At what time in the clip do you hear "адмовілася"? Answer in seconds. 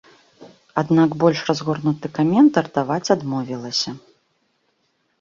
3.19-3.99